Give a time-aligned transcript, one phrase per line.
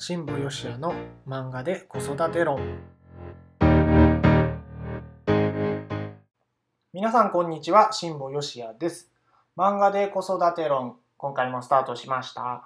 [0.00, 0.94] 新部よしやの
[1.26, 2.60] 漫画で子育て論。
[6.92, 7.92] 皆さんこんにちは。
[7.92, 9.10] 新部よしやです。
[9.56, 12.62] 漫画で子育て論今回もスタートしました。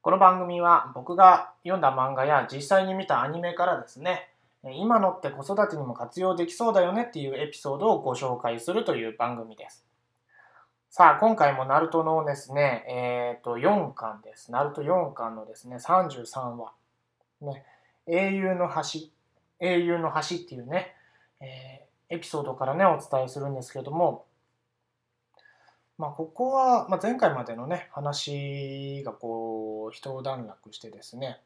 [0.00, 4.30] この番組は僕が読んだ漫画や実際に見たアニメからですね
[4.64, 9.84] 今のって子育てにも活用できそうだよねっていうエピソードをご紹介するという番組です。
[10.92, 14.50] さあ、今回もナルトのですね、えっ、ー、と、4巻です。
[14.50, 16.72] ナルト4巻のですね、33話。
[17.42, 17.64] ね、
[18.08, 18.98] 英雄の橋、
[19.60, 20.96] 英雄の橋っていうね、
[21.40, 24.26] えー、エピソードからね、お伝えするんですけども、
[25.96, 31.40] まあ、ここは、まあ、前回までのね、話がこう、一段落してですね、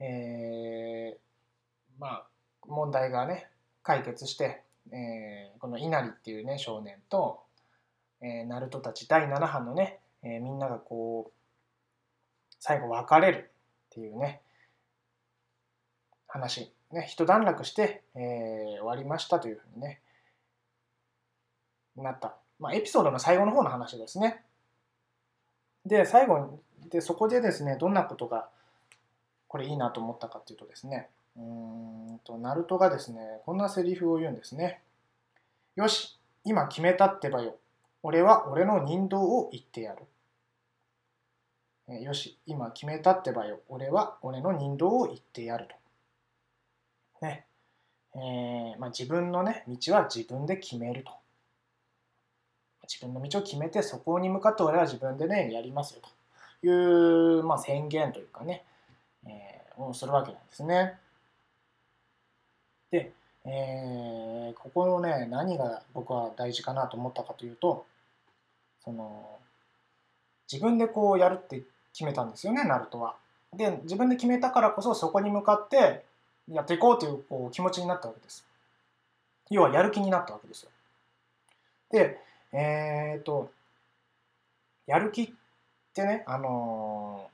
[0.00, 2.26] えー、まあ、
[2.66, 3.50] 問題がね、
[3.82, 7.44] 解決して、えー、この稲荷っていうね、少年と、
[8.20, 11.32] えー、ナルトたち第7班のね、えー、みんながこう
[12.60, 14.40] 最後別れるっていうね
[16.26, 18.22] 話ね一段落して、えー、
[18.78, 20.00] 終わりましたというふうにね
[21.96, 24.42] なった、まあ、エピソードの最後の方の話ですね。
[25.86, 28.48] で最後でそこでですねどんなことが
[29.48, 34.82] これいいなと思ったかっていうとですねうんとナルトがですねこんなセリフを言うんですね。
[35.76, 37.56] よし今決めたってばよ。
[38.06, 40.04] 俺は俺の人道を言ってやる。
[42.04, 43.58] よし、今決めたってばよ。
[43.68, 45.66] 俺は俺の人道を言ってやる
[47.20, 47.26] と。
[47.26, 47.46] ね。
[48.14, 51.10] えー、まあ、自分のね、道は自分で決めると。
[52.84, 56.00] 自分の道を決めて、そこに向かって俺は自分でね、やりますよ
[56.60, 58.64] という、まあ、宣言というかね、
[59.26, 60.94] えー、をするわけなんですね。
[62.92, 63.12] で、
[63.46, 67.84] えー、ここのね、何が僕は大事かなと思ったかというと、
[68.86, 69.28] その
[70.50, 73.16] 自分でこうやるって決めたんですよねナルトは。
[73.52, 76.04] で自分で決めたからこそそこに向かって
[76.48, 78.46] やっていこうというこう気持ちになったわけです。
[79.50, 80.70] 要はやる気になったわけですよ。
[81.90, 82.18] で、
[82.52, 83.50] えっ、ー、と、
[84.86, 85.30] やる気っ
[85.94, 87.30] てね、あの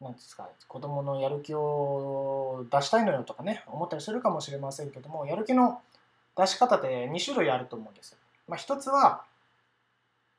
[0.00, 5.80] ー、なんですか、子供のやる気を出したいのよとかね、思ったりするかもしれませんけども、やる気の
[6.36, 8.18] 出し方って2種類あると思うんですよ。
[8.48, 9.22] まあ、一つは、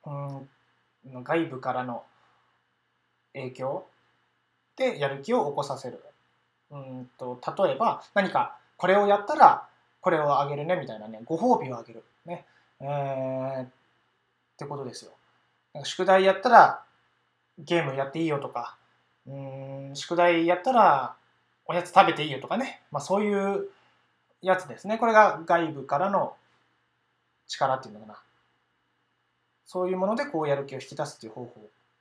[0.05, 0.09] う
[1.19, 2.03] ん、外部からの
[3.33, 3.87] 影響
[4.75, 6.01] でやる気を起こさせる。
[6.71, 9.67] うんと例えば何かこれをやったら
[9.99, 12.45] これをあげるねみたいなねご褒美をあげるね、
[12.79, 13.67] えー、っ
[14.57, 15.11] てことですよ。
[15.83, 16.83] 宿題やったら
[17.59, 18.75] ゲームやっていいよとか。
[19.27, 21.15] うん宿題やったら
[21.65, 23.67] おやつ食べていいよとかね、まあ、そういう
[24.41, 24.97] やつですね。
[24.97, 26.35] これが外部からの
[27.47, 28.19] 力っていうのかな。
[29.71, 31.51] そういうものでこうやる気を引き出すっていう方法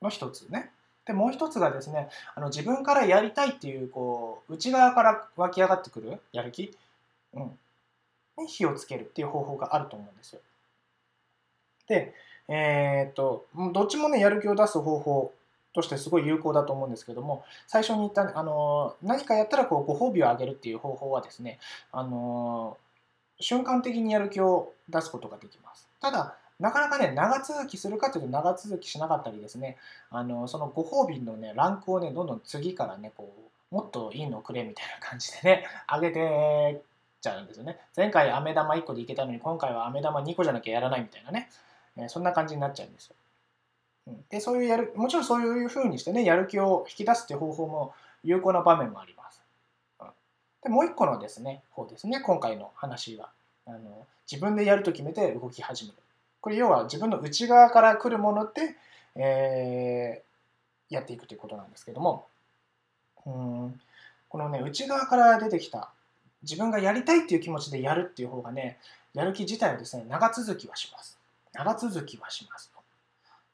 [0.03, 0.73] の一つね。
[1.07, 6.77] でもう一つがですねあの自分からやりたいっていうこう内側から湧き上がってくるやる気、
[7.33, 7.43] うん、
[8.39, 10.41] に火をつけるっていう方法があると思うんですよ。
[11.87, 12.13] で、
[12.49, 15.33] えー、っとどっちもねやる気を出す方法
[15.73, 21.61] としてすごい有効だと思うんですけども最初に言ったあの何かやったらこうご褒美をあげるっていう方法はですね
[21.93, 22.77] あの
[23.39, 25.89] 瞬間的にやる気を出すことができます。
[26.01, 29.79] ただなかなかね、長続きするかというと長続きしなかったりですね、
[30.11, 33.33] あの、そのご褒美のね、ランクをね、どんどん次からね、こ
[33.73, 36.83] う、もっといいのくれみたいな感じでね、 上げて
[37.23, 37.79] ちゃうんですよね。
[37.97, 41.49] 前回飴玉1個でいけたのに、今回は飴玉2個じゃなきゃやらないみたいなね、
[41.97, 43.17] え、そんな感じになっちゃうんですよ。
[44.09, 49.43] うん、で、そういうやる、もちろんそういう風にしてね、やる気を引き出すっていう方法も有効な場面もあります。
[50.01, 50.09] うん、
[50.63, 53.31] で、もう一個のですね、方ですね、今回の話は。
[53.67, 55.97] あの自分でやると決めて動き始める。
[56.41, 58.77] これ要は自分の内側から来るもので、
[59.15, 62.27] えー、やっていくということなんですけども。
[63.27, 63.81] うん。
[64.29, 65.91] このね内側から出てきた
[66.43, 68.79] 自分がやりたいっていう気持ちでやるっていう方がね
[69.13, 71.19] やる気自体はですね長続きはします。
[71.53, 72.71] 長続きはします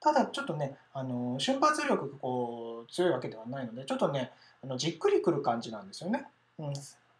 [0.00, 4.30] ただちょっとねあの瞬発力がこう強いわけではないのでちょっとね
[4.62, 6.26] あのじっくりくる感じなんですよね、
[6.58, 6.72] うん、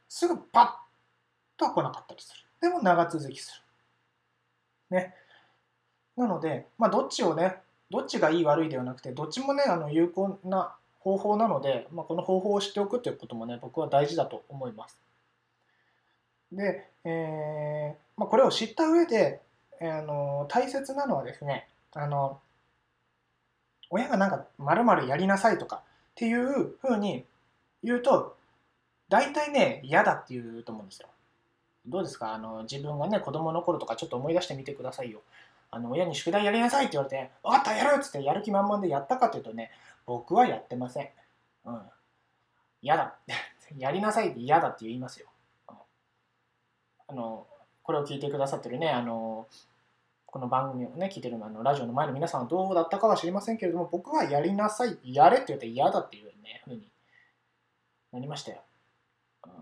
[0.08, 2.42] すぐパッとは来なかったりする。
[2.60, 3.62] でも長続きす
[4.90, 4.96] る。
[4.96, 5.14] ね。
[6.16, 7.56] なので、まあ、どっちをね、
[7.90, 14.98] どっちがいい悪いではなくて、どっちもね、あの有効な方法なので、まあ、この方法を知っておくということもね、僕は大事だと思います。
[16.50, 19.40] で、えーまあ、これを知った上で、
[19.80, 22.40] えー、の大切なのはですね、あの
[23.90, 25.80] 親がなんかまるやりなさいとかっ
[26.14, 27.24] ていうふうに
[27.84, 28.36] 言うと、
[29.08, 31.08] 大体ね、嫌だって言うと思うんですよ。
[31.86, 32.34] どうですか？
[32.34, 35.20] あの自分がね、子供の頃とかちょっと思い出してみてくださいよ。
[35.70, 39.70] あの親に宿題やりなさいって言われて、分かった、やるっつってやる気満々でやったかというとね、
[40.06, 41.08] 僕はやってません。
[41.64, 41.82] うん。
[42.86, 43.16] 嫌だ
[43.76, 45.28] やりなさいって嫌だって言いますよ
[47.08, 47.46] あの
[47.82, 49.46] これを聞いてくださってるねあの
[50.24, 56.88] この番組をね聞いてるあのラジオの前の皆さんはどうだったかは知りませんけれども僕はやりなさいやれって言って嫌だっていうねふうに
[58.12, 58.62] なりましたよ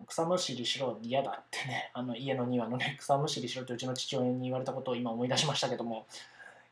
[0.06, 6.06] 草むしりしろ嫌だってね あの家の庭のね草むしりしろってうちの父親に言われたことを今思い出しましたけども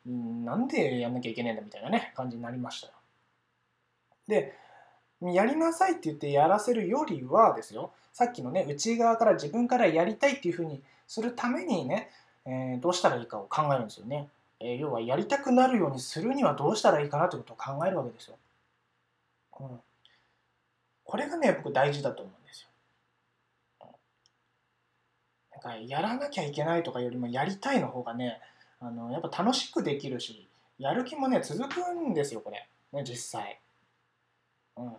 [0.07, 2.93] なんでやんなきゃいけないんだみたいなね感じになりましたよ。
[4.29, 4.55] で
[5.21, 12.11] やりなさいって言ってやらせるよりはですよさっきのね内側から自分からやりたいっていうふうにするためにね、
[12.45, 14.29] えー、どうしたらいいかを考えるんですよね、
[14.59, 18.37] えー、要はやりたくなるようにするにはどうしたらいいかなということを考えるわけですよ、
[19.61, 19.81] うん、
[21.05, 22.69] これがね僕大事だと思うんですよ
[25.52, 28.41] なんかやらなきゃいけないとかよりもやりたいの方がね
[28.81, 30.49] あのやっぱ楽しくできるし
[30.79, 33.61] やる気もね続くんですよこれ、ね、実際、
[34.77, 34.93] うん。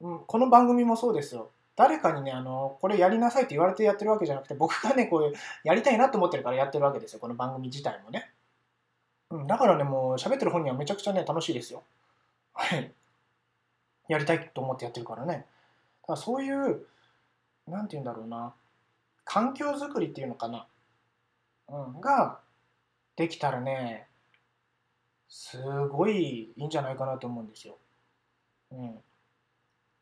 [0.00, 1.50] うん、この番組もそうですよ。
[1.76, 5.34] 誰かにねあのこれやりなさいって言われてやってるわけじゃなくて僕がねこういう
[5.64, 8.30] やりたいなと思ってるからやってるわけですよこの番組自体もね、
[9.30, 11.82] うん、だからねもう喋ってる本人はめちゃくちゃね楽しいですよ。
[12.52, 12.92] はい。
[14.08, 15.46] やりたいと思ってやってるからね。
[16.02, 16.86] だからそういう
[17.66, 18.52] 何て言うんだろうな。
[19.32, 20.66] 環境づくりっていうのかな、
[21.68, 22.40] うん、が
[23.14, 24.08] できたらね
[25.28, 25.56] す
[25.88, 27.78] ごいいいんじゃないかなと思うんですよ。
[28.72, 28.98] うん。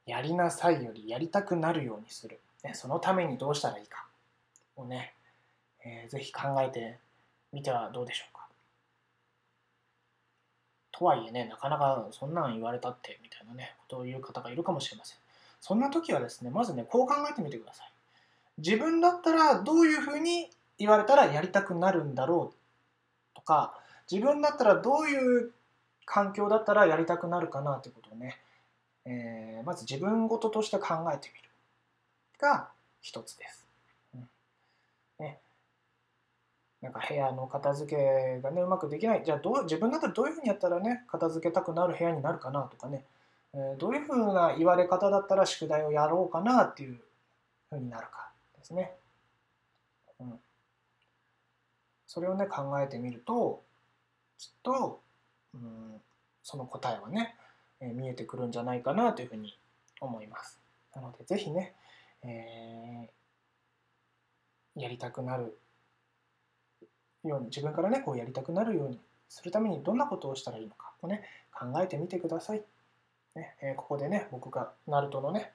[0.07, 2.41] やりなさいよりやりたくなるようにする。
[2.65, 4.07] ね、そのためにどうしたらいいか
[4.77, 5.13] をね、
[5.85, 6.99] えー、ぜひ考えて
[7.53, 8.49] みてはどうでしょうか。
[10.91, 15.19] とはいえね、なかなかそんなん言われたってみたいなね、ことを言う方がいるかもしれません。
[15.61, 17.93] そんな時はですね、まずね、こう考えてみてください。
[18.59, 23.75] 自分だったらどういうふうに言われたらやりたくなるんだろうとか
[24.11, 25.53] 自分だったらどういう
[26.05, 28.39] 環境だったらやりたくなるかなということをね、
[29.05, 31.49] えー、まず自分ごととして考えてみる
[32.41, 32.69] が
[33.01, 33.67] 一つです。
[34.15, 34.29] うん。
[35.21, 35.39] ね、
[36.81, 39.23] なんか部屋の片付けがねうまくできない。
[39.25, 43.05] じゃあどう自分だったらどういうふうにやったらね片付けたくなる部屋になるかなとかね、
[43.53, 46.99] えー、どういうふうな言われ方だったら宿題をやろうかなっていう
[47.69, 48.28] ふうになるか。
[48.69, 48.93] ですね。
[50.21, 50.41] うん
[52.07, 53.63] それをね考えてみると
[54.39, 55.03] きっと、
[55.55, 56.01] うん、
[56.43, 57.37] その答えはね、
[57.81, 59.59] えー、見えてくるんじゃないかなというふうに
[60.01, 60.59] 思います。
[60.95, 61.75] なので是非ね、
[62.23, 65.59] えー、やりたくなる
[67.25, 68.99] ように自分からねこうやりたくなるように
[69.29, 71.23] するためにどんなことをしたらいいのかをね
[71.53, 72.63] 考えてみてください。
[73.35, 75.53] ねえー、ここでね僕がナルトのね、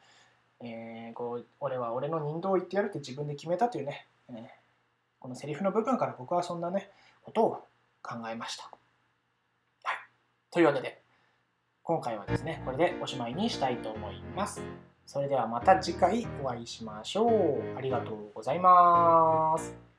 [0.61, 4.63] えー、こう俺は俺の人道を言ってやるって自分で決めたというね、えー
[5.23, 6.89] このセリフの部分から僕はそんなね、
[7.21, 7.51] ことを
[8.01, 8.65] 考えました。
[8.65, 9.95] はい。
[10.51, 11.01] というわけで、
[11.81, 14.61] 今回はですね、これでおしまいにしたいと思います。
[15.05, 17.77] それではまた次回お会いしましょう。
[17.77, 19.92] ありがとうございます。